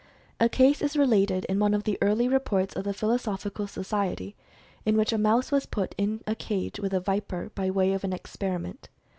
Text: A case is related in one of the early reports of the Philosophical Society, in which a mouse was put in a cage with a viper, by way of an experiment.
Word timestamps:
A 0.39 0.49
case 0.49 0.81
is 0.81 0.97
related 0.97 1.45
in 1.45 1.59
one 1.59 1.75
of 1.75 1.83
the 1.83 1.95
early 2.01 2.27
reports 2.27 2.75
of 2.75 2.85
the 2.85 2.91
Philosophical 2.91 3.67
Society, 3.67 4.35
in 4.83 4.97
which 4.97 5.13
a 5.13 5.17
mouse 5.19 5.51
was 5.51 5.67
put 5.67 5.93
in 5.95 6.23
a 6.25 6.33
cage 6.33 6.79
with 6.79 6.95
a 6.95 6.99
viper, 6.99 7.51
by 7.53 7.69
way 7.69 7.93
of 7.93 8.03
an 8.03 8.11
experiment. 8.11 8.89